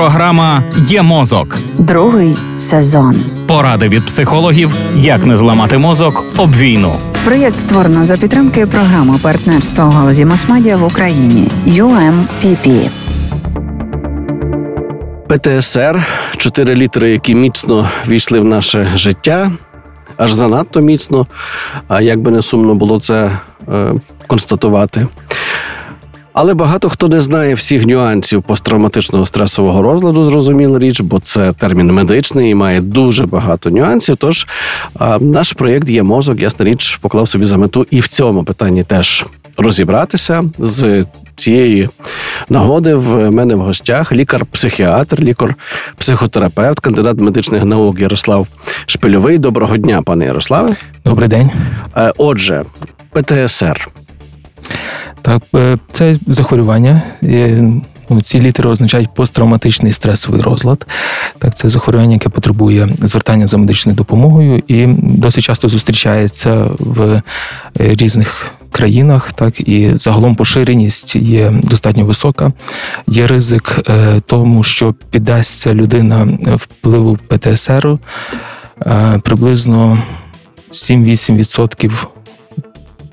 [0.00, 1.58] Програма Є мозок.
[1.78, 3.16] Другий сезон.
[3.46, 6.92] Поради від психологів, як не зламати мозок об війну.
[7.24, 12.90] Проєкт створено за підтримки програми партнерства у галузі масмедіа в Україні UMPP.
[15.28, 16.06] ПТСР
[16.36, 19.52] чотири літери, які міцно війшли в наше життя,
[20.16, 21.26] аж занадто міцно.
[21.88, 23.30] А як би не сумно було це
[23.72, 23.92] е,
[24.26, 25.06] констатувати.
[26.32, 31.92] Але багато хто не знає всіх нюансів посттравматичного стресового розладу, зрозуміла річ, бо це термін
[31.92, 34.16] медичний і має дуже багато нюансів.
[34.16, 34.46] Тож
[35.20, 39.24] наш проєкт є мозок, ясна річ, поклав собі за мету і в цьому питанні теж
[39.56, 41.04] розібратися з.
[41.36, 41.88] Цієї
[42.48, 48.46] нагоди в мене в гостях лікар-психіатр, лікар-психотерапевт, кандидат медичних наук Ярослав
[48.86, 49.38] Шпильовий.
[49.38, 50.76] Доброго дня, пане Ярославе.
[51.04, 51.50] Добрий день.
[51.96, 52.64] Е, Отже,
[53.12, 53.88] ПТСР.
[55.22, 57.02] Так, е, це захворювання.
[57.22, 57.62] Е,
[58.08, 60.86] ну, Ці літери означають посттравматичний стресовий розлад.
[61.38, 67.22] Так, це захворювання, яке потребує звертання за медичною допомогою і досить часто зустрічається в е,
[67.76, 69.32] різних країнах.
[69.32, 72.52] Так і загалом поширеність є достатньо висока.
[73.06, 73.80] Є ризик
[74.26, 77.98] тому, що піддасться людина впливу ПТСР
[79.22, 79.98] приблизно
[80.70, 81.90] 7-8%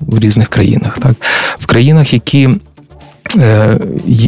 [0.00, 0.98] в різних країнах.
[0.98, 1.12] Так
[1.58, 2.48] в країнах, які
[3.36, 3.78] е,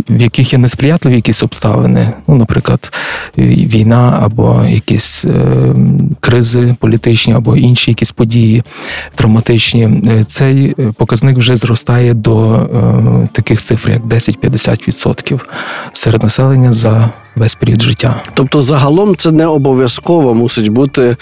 [0.09, 2.93] в яких є несприятливі якісь обставини, ну, наприклад,
[3.39, 5.31] війна або якісь е,
[6.21, 8.63] кризи політичні, або інші якісь події
[9.15, 12.69] травматичні, е, цей показник вже зростає до
[13.33, 15.41] таких цифр, як 10-50%
[15.93, 18.23] серед населення за весь період життя.
[18.35, 21.17] Тобто, загалом це не обов'язково мусить бути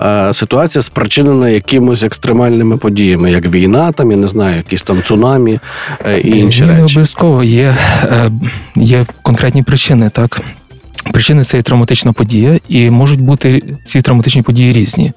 [0.00, 5.60] е, ситуація спричинена якимось екстремальними подіями, як війна, там я не знаю, якісь там цунамі
[6.06, 6.78] е, і інші не речі.
[6.78, 8.30] Не обов'язково є, е,
[8.76, 10.40] є конкретні причини, так.
[11.12, 15.12] Причини це є травматична подія, і можуть бути ці травматичні події різні.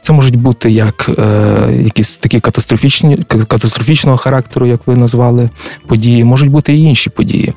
[0.00, 5.50] Це можуть бути як е, якісь такі катастрофічні катастрофічного характеру, як ви назвали
[5.86, 7.52] події, можуть бути і інші події.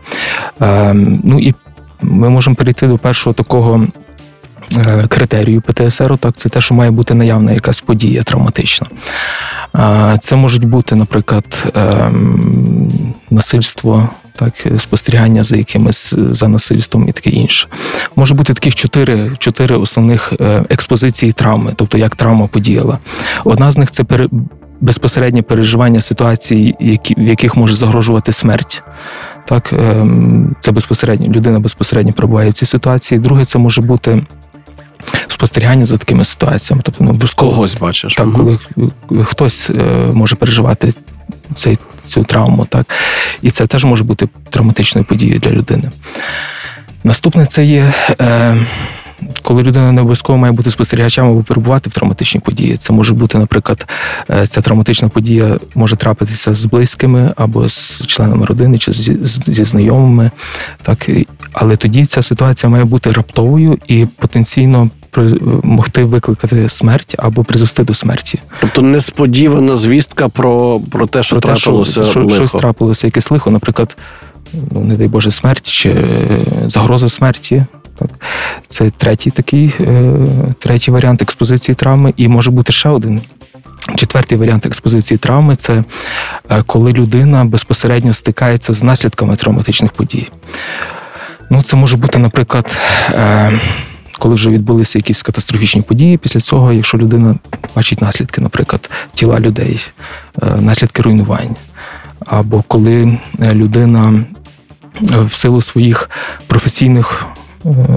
[0.61, 1.53] Е, ну і
[2.03, 3.87] ми можемо перейти до першого такого.
[4.77, 8.87] Е, критерію ПТСР, так, це те, що має бути наявна якась подія травматична.
[10.19, 17.67] Це можуть бути, наприклад, ем, насильство, так, спостерігання за якимось за насильством і таке інше.
[18.15, 22.99] Може бути таких чотири чотири основних е, експозиції травми, тобто як травма подіяла.
[23.43, 24.03] Одна з них це
[24.81, 26.75] безпосереднє переживання ситуацій,
[27.17, 28.83] в яких може загрожувати смерть.
[29.45, 33.19] Так, ем, це безпосередньо людина безпосередньо перебуває в цій ситуації.
[33.19, 34.23] Друге, це може бути.
[35.27, 38.59] Спостерігання за такими ситуаціями, тобто ну, когось бачиш, так, коли
[39.23, 39.83] хтось е,
[40.13, 40.93] може переживати
[41.55, 42.85] цей, цю травму, так
[43.41, 45.91] і це теж може бути травматичною подією для людини.
[47.03, 48.57] Наступне це є е,
[49.41, 52.77] коли людина не обов'язково має бути спостерігачем або перебувати в травматичній події.
[52.77, 53.87] Це може бути, наприклад,
[54.29, 59.65] е, ця травматична подія може трапитися з близькими або з членами родини, чи зі, зі
[59.65, 60.31] знайомими.
[60.81, 61.09] Так,
[61.53, 64.89] Але тоді ця ситуація має бути раптовою і потенційно.
[65.63, 71.53] Могти викликати смерть або призвести до смерті, тобто несподівана звістка про про те, що про
[71.53, 72.35] трапилося те, що, лихо.
[72.35, 73.97] щось трапилося, якесь лихо, наприклад,
[74.71, 75.95] ну не дай Боже, смерть чи
[76.65, 77.65] загроза смерті.
[78.67, 80.13] Це третій такий, е,
[80.59, 83.21] третій варіант експозиції травми, і може бути ще один.
[83.95, 85.83] Четвертий варіант експозиції травми це
[86.49, 90.27] е, коли людина безпосередньо стикається з наслідками травматичних подій.
[91.49, 92.77] Ну, Це може бути, наприклад,
[93.11, 93.51] е,
[94.19, 97.35] коли вже відбулися якісь катастрофічні події, після цього, якщо людина
[97.75, 99.85] бачить наслідки, наприклад, тіла людей,
[100.59, 101.55] наслідки руйнувань,
[102.25, 104.25] або коли людина
[105.01, 106.09] в силу своїх
[106.47, 107.25] професійних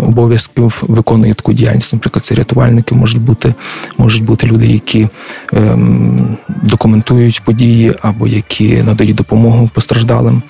[0.03, 1.93] обов'язків виконує таку діяльність.
[1.93, 3.55] Наприклад, це рятувальники можуть бути,
[3.99, 5.09] можуть бути люди, які
[5.53, 10.43] ем, документують події або які надають допомогу постраждалим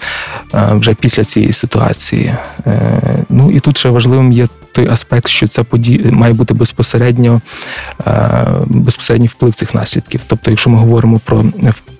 [0.54, 2.34] е, вже після цієї ситуації.
[2.66, 4.46] Е, ну і тут ще важливим є.
[4.72, 7.40] Той аспект, що це подія має бути безпосередньо
[8.06, 10.20] е, безпосередній вплив цих наслідків.
[10.26, 11.44] Тобто, якщо ми говоримо про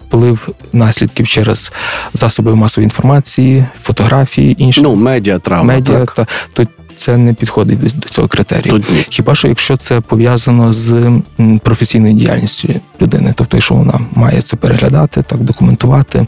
[0.06, 1.72] вплив наслідків через
[2.14, 6.14] засоби масової інформації, фотографії, інші ну медіа травма, медіа, так?
[6.14, 6.66] та то
[6.96, 8.70] це не підходить до, до цього критерію.
[8.70, 8.84] Тут.
[9.10, 11.20] Хіба що якщо це пов'язано з
[11.62, 12.69] професійною діяльністю
[13.00, 16.26] людини, тобто, якщо вона має це переглядати, так документувати,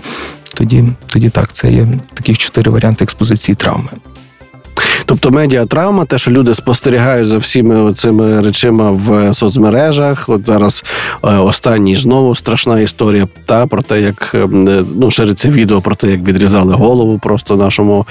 [0.54, 3.90] тоді, тоді так, це є таких чотири варіанти експозиції травми.
[5.08, 10.28] Тобто медіатравма, те, що люди спостерігають за всіми цими речима в соцмережах.
[10.28, 10.84] От зараз
[11.24, 14.48] е, останній знову страшна історія та про те, як е,
[14.94, 18.06] ну шириться відео про те, як відрізали голову просто нашому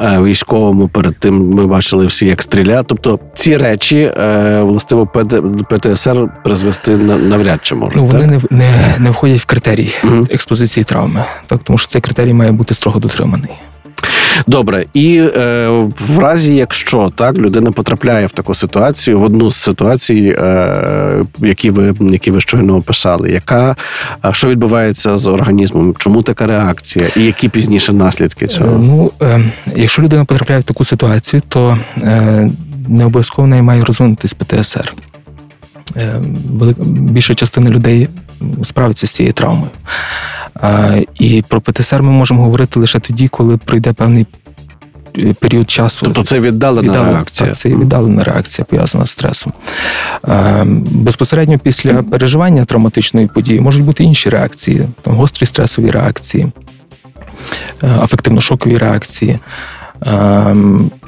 [0.00, 0.88] е, військовому.
[0.88, 2.86] Перед тим ми бачили всі, як стрілять.
[2.86, 5.34] Тобто ці речі е, властиво ПТ,
[5.68, 7.96] ПТСР призвести на- навряд чи можуть.
[7.96, 8.50] Ну, вони так?
[8.50, 9.94] не, не, не входять в критерій
[10.30, 13.50] експозиції травми, так, тому що цей критерій має бути строго дотриманий.
[14.46, 15.68] Добре, і е,
[15.98, 21.70] в разі, якщо так людина потрапляє в таку ситуацію, в одну з ситуацій, е, які
[21.70, 23.76] ви які ви щойно описали, яка
[24.24, 28.78] е, що відбувається з організмом, чому така реакція, і які пізніше наслідки Е, цього?
[28.78, 29.40] Ну, е,
[29.76, 32.50] якщо людина потрапляє в таку ситуацію, то е,
[32.88, 34.94] не обов'язково в неї має розвинутись ПТСР.
[35.96, 36.14] Е,
[36.84, 38.08] більша частина людей
[38.62, 39.70] справиться з цією травмою.
[41.18, 44.26] І про ПТСР ми можемо говорити лише тоді, коли пройде певний
[45.18, 46.06] е, період часу.
[46.06, 47.48] Тобто це віддалена Віддалена- реакція.
[47.48, 49.52] Так, це віддалена реакція пов'язана з стресом.
[50.90, 56.46] Безпосередньо після переживання травматичної події можуть бути інші реакції, там, гострі стресові реакції,
[57.82, 59.38] е, афективно-шокові реакції.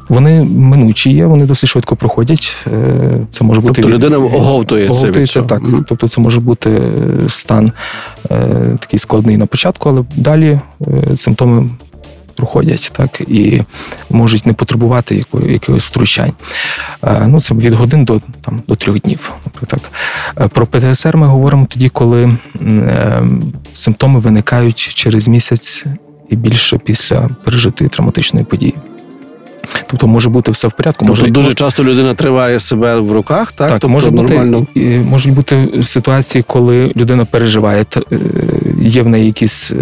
[0.09, 2.57] Вони минучі є, вони досить швидко проходять.
[2.67, 5.47] Е, Це може бути Тобто від- людина оговтується від оговтується, цього.
[5.47, 5.63] так.
[5.63, 5.85] Мгм.
[5.89, 6.83] Тобто це може бути
[7.29, 7.73] стан
[8.31, 8.47] е,
[8.81, 10.61] такий складний на початку, але далі
[11.11, 11.71] е, симптоми
[12.37, 13.63] проходять так і
[14.11, 16.33] можуть не потребувати якої, якихось втручань.
[17.27, 19.33] Ну, це від годин до, там, до трьох днів.
[19.67, 19.81] Так.
[20.51, 22.31] Про ПТСР ми говоримо тоді, коли
[23.73, 25.85] симптоми виникають через місяць
[26.31, 28.75] і більше після пережитої травматичної події.
[29.95, 31.05] Тобто може бути все в порядку.
[31.07, 34.65] Тобто може, дуже часто людина триває себе в руках, так, так, тобто може бути,
[35.11, 38.19] можуть бути ситуації, коли людина переживає, е,
[38.83, 39.77] є в неї якісь, е,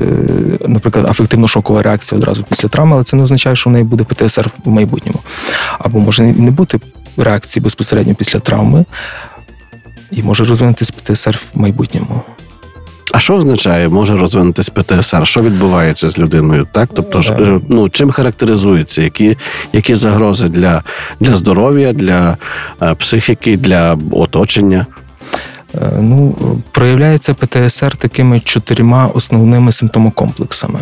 [0.68, 4.50] наприклад, афективно-шокова реакція одразу після травми, але це не означає, що в неї буде ПТСР
[4.64, 5.18] в майбутньому.
[5.78, 6.80] Або може не бути
[7.16, 8.84] реакції безпосередньо після травми,
[10.10, 12.22] і може розвинутись ПТСР в майбутньому.
[13.12, 15.26] А що означає може розвинутись ПТСР?
[15.26, 16.66] Що відбувається з людиною?
[16.72, 17.60] Так, тобто ж Е.
[17.68, 19.36] ну чим характеризується, які,
[19.72, 20.82] які загрози для,
[21.20, 22.36] для здоров'я, для
[22.82, 24.86] е, психіки, для оточення?
[25.74, 26.34] Е, Ну,
[26.70, 30.78] проявляється ПТСР такими чотирма основними симптомокомплексами.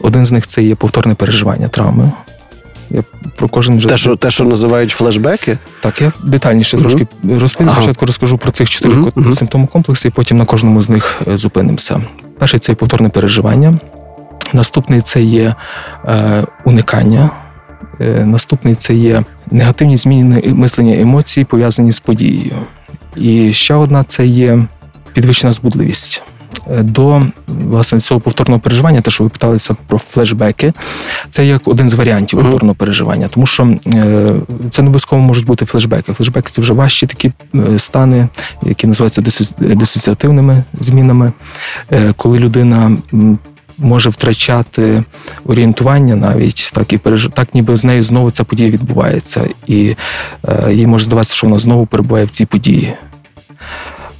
[0.00, 2.12] Один з них це є повторне переживання травми.
[2.92, 3.02] Я
[3.36, 6.86] про кожен вже Те, що те, що називають флешбеки, Так, я детальніше Мгм.
[6.86, 7.06] трошки
[7.40, 7.68] розповім.
[7.68, 7.82] Ага.
[7.82, 9.32] Спочатку розкажу про цих чотири Мгм, ко- мгм.
[9.32, 12.00] симптомокомплекси, і потім на кожному з них е, зупинимося.
[12.38, 13.78] Перший це є повторне переживання.
[14.52, 15.54] Наступний це є
[16.04, 17.30] е, уникання.
[18.00, 22.52] Е, наступний це є негативні зміни мислення емоцій, пов'язані з подією.
[23.16, 24.66] І ще одна це є
[25.12, 26.22] підвищена збудливість.
[26.70, 30.72] Е, До власне цього повторного переживання, те, що ви питалися про флешбеки,
[31.30, 32.48] це як один з варіантів Мгм.
[32.48, 34.34] повторного переживання, тому що е,
[34.70, 36.12] це не обов'язково можуть бути флешбеки.
[36.12, 38.28] Флешбеки це вже важчі такі е, стани,
[38.62, 39.22] які називаються
[39.58, 41.32] дисоціативними змінами,
[42.16, 42.96] коли людина.
[43.78, 45.02] Може втрачати
[45.44, 47.28] орієнтування навіть так і переж...
[47.34, 49.96] так, ніби з нею знову ця подія відбувається, і
[50.48, 52.94] е, їй може здаватися, що вона знову перебуває в цій події.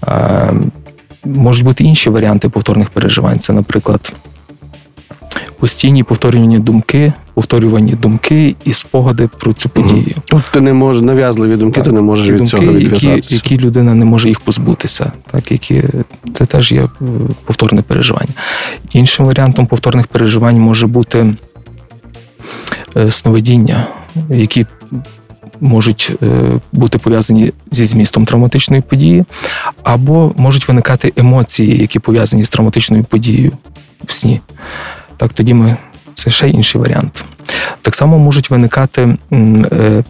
[0.07, 0.53] Е,
[1.25, 3.39] можуть бути інші варіанти повторних переживань.
[3.39, 4.13] Це, наприклад,
[5.59, 10.15] постійні повторювані думки, повторювані думки і спогади про цю подію.
[10.53, 13.35] Ти не можеш нав'язливі думки, ти не можеш від думки, цього які, відв'язатися.
[13.35, 15.83] які людина не може їх позбутися, так які
[16.35, 16.89] це теж є е,
[17.45, 18.33] повторне переживання.
[18.93, 21.35] Іншим варіантом повторних переживань може бути
[22.97, 23.87] е, сновидіння,
[24.31, 24.67] які
[25.63, 26.27] можуть е,
[26.73, 29.25] бути пов'язані зі змістом травматичної події,
[29.83, 33.53] або можуть виникати емоції, які пов'язані з травматичною подією
[34.05, 34.41] в сні.
[35.17, 35.77] Так, тоді ми
[36.15, 37.25] це ще інший варіант.
[37.83, 40.05] Так само можуть виникати е,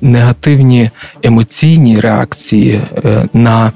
[0.00, 0.90] негативні
[1.22, 3.72] емоційні реакції е, на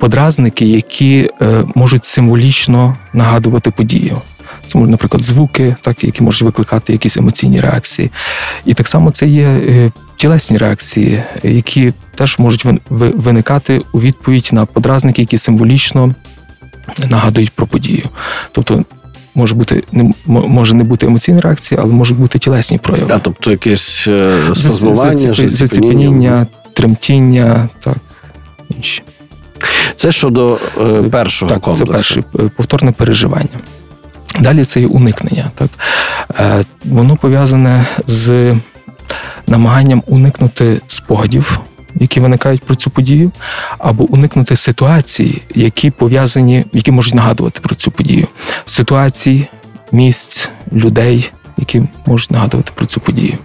[0.00, 1.30] подразники, які
[1.74, 4.20] можуть символічно нагадувати подію.
[4.66, 8.10] Це можуть, наприклад, звуки, так, які можуть викликати якісь емоційні реакції.
[8.64, 9.90] І так само це є
[10.24, 16.14] тілесні реакції, які теж можуть виникати у відповідь на подразники, які символічно
[17.10, 18.02] нагадують про подію.
[18.52, 18.84] Тобто
[19.34, 23.10] може бути не може не бути емоційна реакція, але можуть бути тілесні прояви.
[23.14, 25.34] А тобто якесь е, заціпеніння.
[25.34, 27.96] заціпеніння, тремтіння, так.
[28.76, 29.02] Інші.
[29.96, 31.86] Це щодо е, першого Так, комплексу.
[31.86, 33.58] це перше е, повторне переживання.
[34.40, 35.50] Далі це і уникнення.
[35.54, 35.70] Так?
[36.40, 38.54] Е, Воно пов'язане з
[39.46, 41.60] намаганням уникнути спогадів,
[41.94, 43.32] які виникають про цю подію,
[43.78, 48.26] або уникнути ситуацій, які пов'язані, які можуть нагадувати про цю подію.
[48.66, 49.46] Ситуацій,
[49.92, 53.38] місць, людей, які можуть нагадувати про цю подію.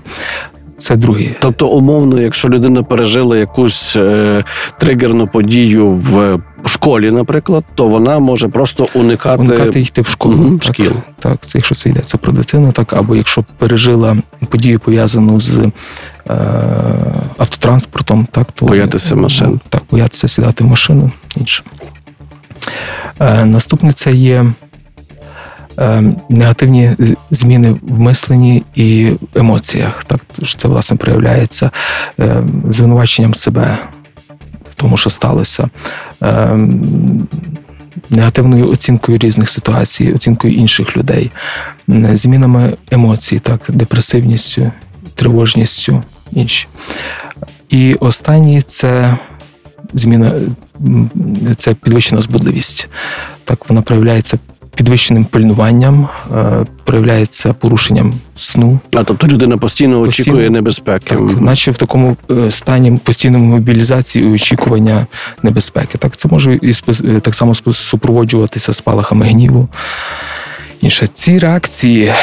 [0.80, 1.36] Це другий.
[1.40, 4.44] Тобто, умовно, якщо людина пережила якусь е,
[4.78, 10.36] тригерну подію в школі, наприклад, то вона може просто уникати, Уникати йти в школу.
[10.36, 10.96] Мгм, так, шкілу.
[11.20, 14.18] так, це якщо це йдеться про дитину, так, або якщо пережила
[14.50, 15.72] подію пов'язану з е,
[17.38, 19.60] автотранспортом, так, то Боятися машин.
[19.70, 21.12] Так, боятися сідати в машину.
[21.38, 21.64] Інше.
[23.20, 24.46] Е, наступне це є
[26.30, 26.92] негативні
[27.32, 30.04] зміни в мисленні і емоціях.
[30.04, 30.20] Так,
[30.58, 31.72] це власне проявляється
[32.20, 33.78] е, звинуваченням себе
[34.72, 35.70] в тому, що сталося.
[36.24, 36.60] Е,
[38.10, 41.32] Негативною оцінкою різних ситуацій, оцінкою інших людей,
[42.14, 44.72] змінами емоцій, так, депресивністю,
[45.16, 46.68] тривожністю, інші.
[47.70, 49.18] І останній це
[49.94, 50.34] зміна,
[51.58, 52.90] це підвищена збудливість.
[53.44, 54.38] Так, вона проявляється
[54.80, 60.24] підвищеним пильнуванням, е, проявляється порушенням сну, А тобто людина постійно, Постійно.
[60.32, 61.16] очікує небезпеки.
[61.16, 65.08] так, наче в такому е, стані постійної мобілізації і очікування
[65.44, 65.98] небезпеки.
[65.98, 66.72] Так, це може і
[67.04, 69.68] е, так само супроводжуватися спалахами гніву.
[70.82, 72.14] Інше, ці реакції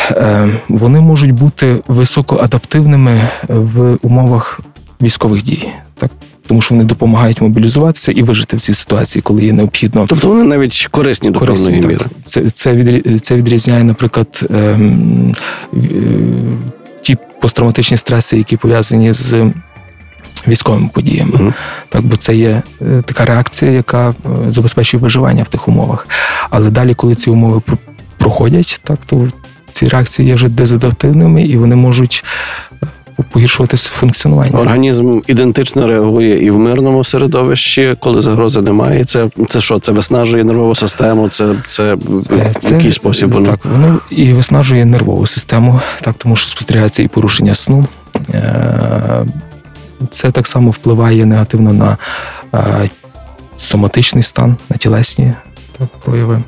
[0.68, 4.60] вони можуть бути високоадаптивними в умовах
[5.02, 6.10] військових дій, так
[6.46, 10.44] тому що вони допомагають мобілізуватися і вижити в цій ситуації, коли є необхідно Тобто вони
[10.44, 12.06] навіть корисні до певної міри.
[12.24, 15.34] Це, це, це відрізняє, наприклад, ем,
[15.74, 15.78] е,
[17.02, 19.50] ті посттравматичні стреси, які пов'язані з
[20.48, 21.32] військовими подіями.
[21.34, 21.54] Мгм.
[21.88, 24.14] Так, бо це є е, така реакція, яка е,
[24.48, 26.08] забезпечує виживання в тих умовах.
[26.50, 27.62] Але далі, коли ці умови
[28.18, 29.28] проходять, так то
[29.72, 32.24] ці реакції є вже дезадаптивними і вони можуть
[32.82, 32.86] е,
[33.30, 34.58] погіршуватися функціонування.
[34.58, 39.04] Організм ідентично реагує і в мирному середовищі, коли загрози немає.
[39.04, 39.78] Це, це що?
[39.78, 41.28] Це виснажує нервову систему?
[41.28, 41.96] Це, це,
[42.30, 43.46] Е, в який спосіб воно?
[43.46, 47.86] Так, воно і виснажує нервову систему, так, тому що спостерігається і порушення сну.
[48.30, 49.26] Е,
[50.10, 51.96] Це так само впливає негативно на
[52.54, 52.88] е,
[53.56, 55.32] соматичний стан, на тілесні
[56.04, 56.42] прояви.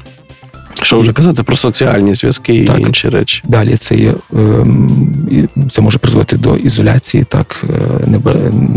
[0.82, 2.78] Що вже казати про соціальні зв'язки Так.
[2.78, 3.42] і інші речі.
[3.44, 8.18] Далі це є ем, це може призводити до ізоляції, так е,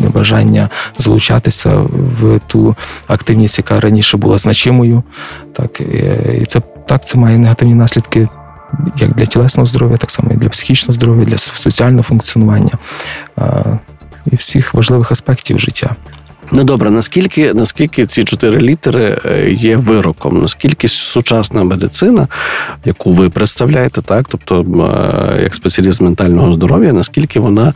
[0.04, 1.76] небажання залучатися
[2.22, 2.76] в ту
[3.08, 5.04] активність, яка раніше була значимою.
[5.54, 8.28] Так е, і це так це має негативні наслідки.
[8.98, 12.72] Як для тілесного здоров'я, так само і для психічного здоров'я, для соціального функціонування
[14.32, 15.96] і всіх важливих аспектів життя.
[16.54, 20.42] Ну добре, наскільки, наскільки ці чотири літери е, є вироком?
[20.42, 22.28] Наскільки сучасна медицина,
[22.86, 24.66] яку ви представляєте, так, тобто
[25.38, 27.74] е, як спеціаліст ментального здоров'я, наскільки вона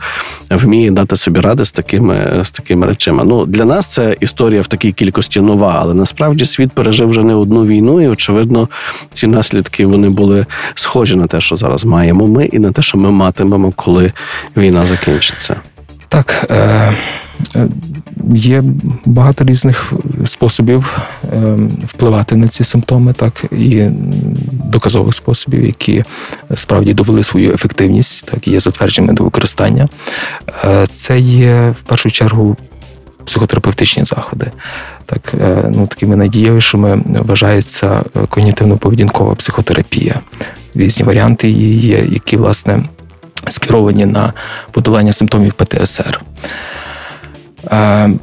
[0.50, 3.24] вміє дати собі ради з такими, з такими речами?
[3.24, 7.34] Ну для нас це історія в такій кількості нова, але насправді світ пережив вже не
[7.34, 8.68] одну війну, і очевидно,
[9.12, 12.98] ці наслідки вони були схожі на те, що зараз маємо ми, і на те, що
[12.98, 14.12] ми матимемо, коли
[14.56, 15.56] війна закінчиться.
[16.08, 16.75] Так, е,
[18.34, 18.62] є
[19.04, 19.92] багато різних
[20.24, 20.98] способів
[21.32, 23.86] е, впливати на ці симптоми, так, і
[24.52, 26.04] доказових способів, які
[26.54, 29.88] справді довели свою ефективність, так, і є затвердженими до використання.
[30.64, 32.56] Е, Це є в першу чергу
[33.24, 34.50] психотерапевтичні заходи.
[35.06, 40.20] Так, е, ну, такими надієвішими вважається когнітивно-поведінкова психотерапія.
[40.74, 42.82] Різні варіанти її є, які, власне,
[43.48, 44.32] скеровані на
[44.70, 46.20] подолання симптомів ПТСР.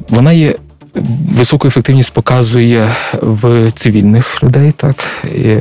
[0.08, 0.54] Вона є
[1.30, 2.88] високу ефективність показує
[3.22, 5.04] в цивільних людей, так.
[5.24, 5.56] І,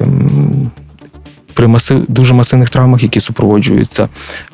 [1.53, 4.09] при масив, дуже масивних травмах, які супроводжуються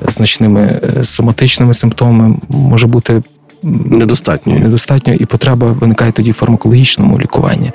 [0.08, 3.22] значними е, соматичними симптомами, може бути
[3.62, 4.54] Недостатньо.
[4.58, 7.72] недостатньо, і потреба виникає тоді в фармакологічному лікуванні.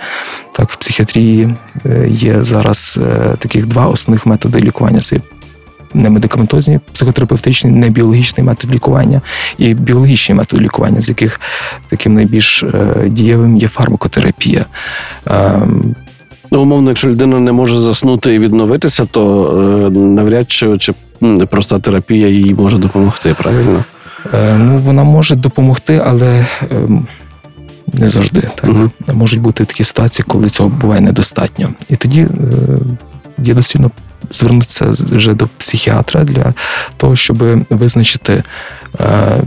[0.52, 1.50] Так, в психіатрії
[1.86, 5.18] е, є зараз е, таких два основних методи лікування: це
[5.96, 9.22] немедикаментозні, психотерапевтичний, небіологічний метод лікування
[9.58, 11.42] і біологічний метод лікування, з яких
[11.90, 14.66] таким найбільш е, дієвим є фармакотерапія.
[15.28, 15.96] Ем,
[16.52, 19.48] Ну, умовно, якщо людина не може заснути і відновитися, то
[19.86, 20.94] е, навряд чи, чи
[21.50, 23.84] проста терапія їй може допомогти, правильно?
[24.34, 27.08] Е, Ну, вона може допомогти, але ем,
[27.94, 28.42] не завжди.
[28.42, 28.66] Так?
[28.66, 28.92] Мгм.
[29.14, 31.70] Можуть бути такі ситуації, коли цього буває недостатньо.
[31.90, 32.28] І тоді е,
[33.38, 33.92] є доцільно
[34.32, 36.54] звернутися вже до психіатра для
[36.98, 37.38] того, щоб
[37.70, 38.44] визначити
[39.00, 39.42] е,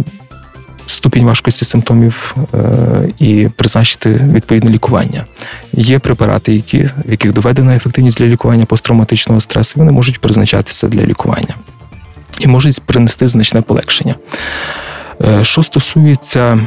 [0.86, 2.58] ступінь важкості симптомів е,
[3.18, 5.24] і призначити відповідне лікування.
[5.72, 11.02] Є препарати, які, в яких доведена ефективність для лікування посттравматичного стресу, вони можуть призначатися для
[11.02, 11.54] лікування
[12.40, 14.14] і можуть принести значне полегшення.
[15.22, 16.60] Е, Що стосується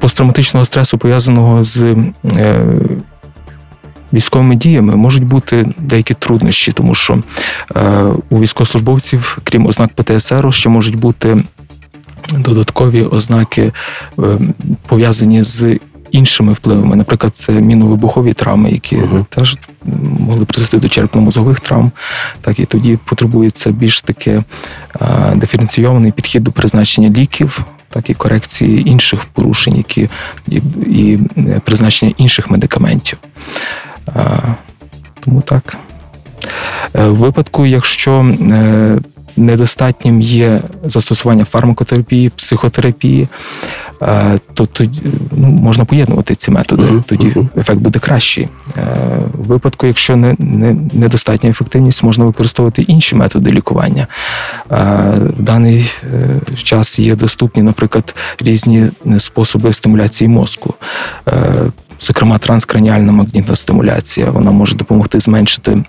[0.00, 1.96] посттравматичного стресу, пов'язаного з
[4.12, 7.18] військовими діями можуть бути деякі труднощі, тому що
[7.76, 11.42] е, у військовослужбовців, крім ознак ПТСР, ще можуть бути
[12.38, 13.72] додаткові ознаки,
[14.18, 14.38] е,
[14.86, 15.78] пов'язані з
[16.10, 16.96] іншими впливами.
[16.96, 19.26] Наприклад, це міновибухові травми, які Мгм.
[19.28, 19.56] теж
[20.18, 21.90] могли призвести до черепно-мозових травм.
[22.40, 24.42] Так і тоді потребується більш таке
[25.00, 27.60] е, диференційований підхід до призначення ліків.
[27.92, 30.08] Так і корекції інших порушень, які
[30.48, 31.18] і, і
[31.64, 33.18] призначення інших медикаментів.
[35.20, 35.76] Тому так.
[36.94, 38.12] Е, В випадку, якщо
[38.52, 38.98] е,
[39.36, 43.28] недостатнім є застосування фармакотерапії, психотерапії,
[44.02, 45.00] е, то тоді
[45.32, 48.48] ну, можна поєднувати ці методи, Мгм, тоді ефект буде кращий.
[49.34, 54.06] В випадку, якщо не, не, недостатня ефективність, можна використовувати інші методи лікування.
[54.70, 55.92] В даний
[56.62, 58.88] час є доступні, наприклад, різні
[59.18, 60.74] способи стимуляції мозку.
[62.00, 65.82] Зокрема, транскраніальна магнітна стимуляція вона може допомогти зменшити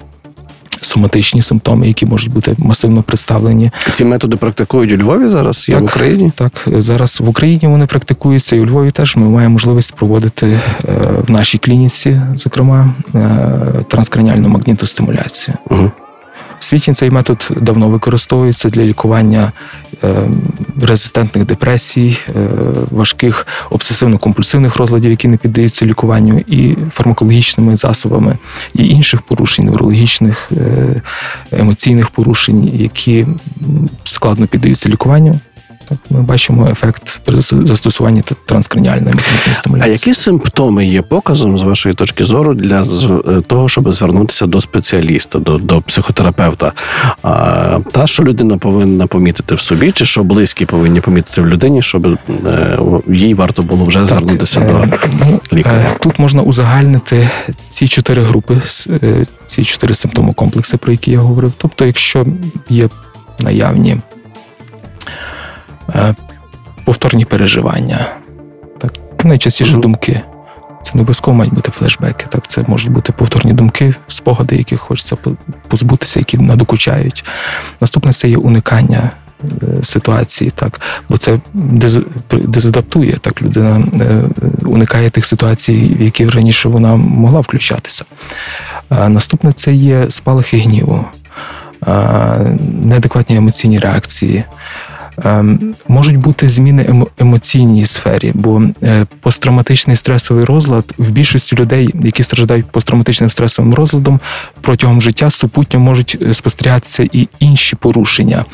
[0.81, 3.71] соматичні симптоми, які можуть бути масивно представлені.
[3.93, 6.31] Ці методи практикують у Львові зараз, Як в Україні.
[6.35, 10.59] Так, зараз в Україні вони практикуються, і у Львові теж ми маємо можливість проводити е,
[11.27, 15.57] в нашій клініці, зокрема, е, транскраніальну магнітостимуляцію.
[15.69, 15.91] Угу.
[16.61, 19.51] В світі цей метод давно використовується для лікування
[20.03, 20.15] е,
[20.81, 22.33] резистентних депресій, е,
[22.91, 28.37] важких обсесивно-компульсивних розладів, які не піддаються лікуванню, і фармакологічними засобами,
[28.73, 31.01] і інших порушень, неврологічних, е,
[31.51, 33.27] емоційних порушень, які
[34.03, 35.39] складно піддаються лікуванню.
[35.91, 39.93] Так, ми бачимо ефект при зас- застосуванні т- транскраніальної магнітної А стимуляції.
[39.93, 45.39] які симптоми є показом з вашої точки зору для е, того, щоб звернутися до спеціаліста,
[45.39, 46.71] до, до психотерапевта?
[47.23, 51.81] А, та що людина повинна помітити в собі, чи що близькі повинні помітити в людині,
[51.81, 52.17] щоб е,
[53.07, 55.85] їй варто було вже звернутися Так, до е, ну, лікаря?
[55.99, 57.29] Тут можна узагальнити
[57.69, 58.57] ці чотири групи,
[59.45, 61.53] ці чотири симптомокомплекси, про які я говорив.
[61.57, 62.25] Тобто, якщо
[62.69, 62.89] є
[63.39, 63.97] наявні
[66.83, 68.07] повторні переживання,
[68.77, 68.93] так,
[69.23, 69.81] найчастіше Мгм.
[69.81, 70.21] думки.
[70.83, 72.25] Це не обов'язково мають бути флешбеки.
[72.29, 75.17] Так, це можуть бути повторні думки, спогади, яких хочеться
[75.67, 77.25] позбутися, які надокучають.
[77.81, 79.09] Наступне це є уникання
[79.43, 81.99] е, ситуації, так, бо це дез,
[82.31, 83.17] дезадаптує.
[83.21, 84.21] Так, людина е,
[84.65, 88.05] уникає тих ситуацій, в які раніше вона могла включатися.
[88.89, 91.05] А наступне це є спалахи гніву,
[92.83, 94.43] неадекватні емоційні реакції.
[95.25, 101.89] Ем, Можуть бути зміни емо- емоційній сфері, бо е, посттравматичний стресовий розлад в більшості людей,
[102.03, 104.19] які страждають посттравматичним стресовим розладом,
[104.61, 108.45] протягом життя супутньо можуть е, спостерігатися і інші порушення.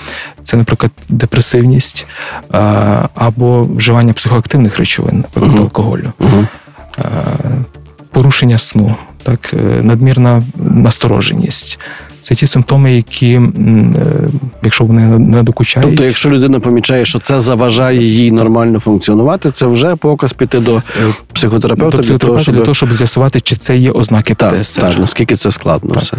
[0.43, 2.05] Це, наприклад, депресивність
[2.53, 2.57] е,
[3.15, 5.63] або вживання психоактивних речовин, наприклад, Мгм.
[5.63, 6.11] алкоголю,
[8.11, 11.79] порушення сну, так, надмірна настороженість.
[12.27, 13.49] Це ті симптоми, які, е,
[14.63, 19.65] якщо вони не докучають, Тобто, якщо людина помічає, що це заважає їй нормально функціонувати, це
[19.65, 20.81] вже показ піти до
[21.33, 24.99] психотерапевта до для того, щоб для того, щоб з'ясувати, чи це є ознаки Так, так,
[24.99, 26.03] наскільки це складно Так.
[26.03, 26.17] все.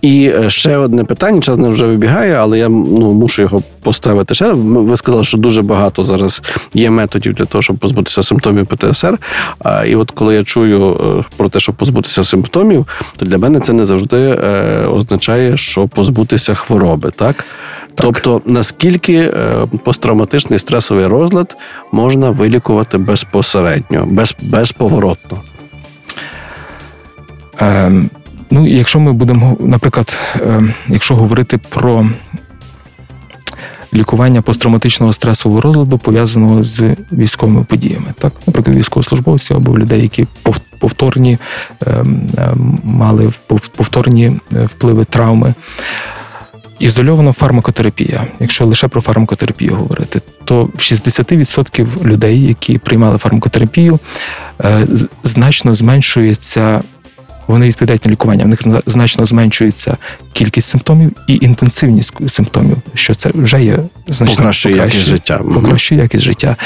[0.00, 4.34] І е, ще одне питання, час не вже вибігає, але я ну, мушу його поставити
[4.34, 4.52] ще.
[4.52, 6.42] Ви сказали, що дуже багато зараз
[6.74, 9.18] є методів для того, щоб позбутися симптомів ПТСР.
[9.58, 13.60] А, і от коли я чую е, про те, щоб позбутися симптомів, то для мене
[13.60, 17.44] це не завжди е, означає, що позбутися хвороби, так?
[17.94, 21.56] Тобто, наскільки е, посттравматичний стресовий розлад
[21.92, 25.42] можна вилікувати безпосередньо, без, безповоротно?
[27.58, 28.10] Ем,
[28.50, 32.06] ну, якщо ми будемо, наприклад, ем, якщо говорити про
[33.94, 40.60] лікування посттравматичного стресового розладу, пов'язаного з військовими подіями, так, наприклад, військовослужбовці або людей, які пов-
[40.78, 41.38] повторні
[41.86, 43.32] ем, ем, мали
[43.76, 45.54] повторні е, впливи травми.
[46.78, 48.24] Ізольована фармакотерапія.
[48.40, 53.98] Якщо лише про фармакотерапію говорити, то в 60% людей, які приймали фармакотерапію,
[54.64, 54.86] е,
[55.24, 56.82] значно зменшується.
[57.46, 59.96] Вони відповідають на лікування, в них значно зменшується
[60.32, 63.78] кількість симптомів і інтенсивність симптомів, що це вже є
[64.08, 65.38] значно Покращує якість життя.
[65.38, 66.56] Покращує якість життя.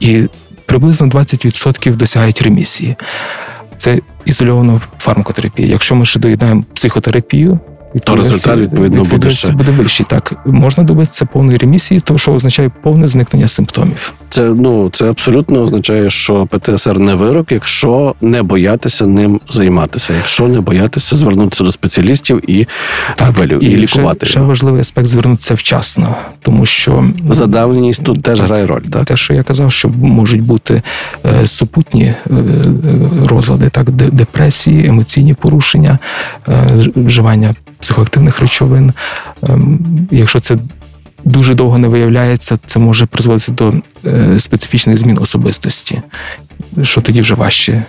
[0.00, 0.22] І
[0.66, 2.96] приблизно 20% досягають ремісії.
[3.78, 5.68] Це ізольована фармакотерапія.
[5.68, 7.58] Якщо ми ще доєднаємо психотерапію,
[8.04, 9.50] То результат, відповідно, буде ще.
[9.50, 10.06] буде вищий.
[10.08, 14.12] Так можна добитися повної ремісії, то що означає повне зникнення симптомів.
[14.28, 20.48] Це ну це абсолютно означає, що ПТСР не вирок, якщо не боятися ним займатися, якщо
[20.48, 22.66] не боятися звернутися до спеціалістів і,
[23.20, 24.26] вилю- і, лікувати.
[24.26, 28.80] Ще, ще важливий аспект звернутися вчасно, тому що Задавленість тут теж грає роль.
[28.80, 29.04] Так?
[29.04, 30.82] те, що я казав, що можуть бути
[31.26, 32.34] е, супутні е, е,
[33.26, 35.98] розлади, так, депресії, емоційні порушення,
[36.48, 37.54] е, вживання
[37.84, 38.92] психоактивних речовин.
[39.48, 39.78] Ем,
[40.10, 40.58] Якщо це
[41.24, 43.72] дуже довго не виявляється, це може призводити до
[44.06, 46.02] е, специфічних змін особистості,
[46.82, 47.84] що тоді вже важче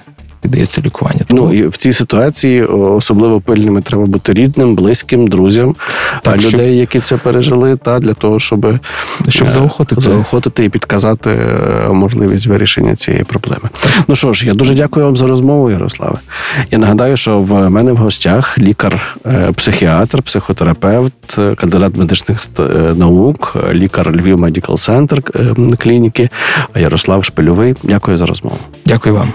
[0.48, 1.22] піддається лікуванню.
[1.30, 5.76] Ну і в цій ситуації особливо пильними треба бути рідним, близьким, друзям,
[6.22, 8.68] Так, а щоб- людей, які це пережили, та для того, щоб,
[9.30, 10.02] Щоб е, заохотити.
[10.02, 13.70] заохотити і підказати е, можливість вирішення цієї проблеми.
[14.08, 16.18] Ну що ж, я дуже дякую вам за розмову, Ярославе.
[16.72, 22.64] Я нагадаю, що в мене в гостях лікар-психіатр, психотерапевт, е, кандидат медичних е,
[22.96, 26.30] наук, е, лікар Lviv Medical Center е, клініки
[26.76, 27.76] Ярослав Шпильовий.
[27.84, 28.58] Дякую за розмову.
[28.86, 29.34] Дякую вам.